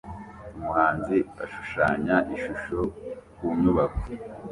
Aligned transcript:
Umuhanzi 0.57 1.17
ashushanya 1.43 2.15
ishusho 2.35 2.79
ku 3.35 3.45
nyubako 3.61 4.07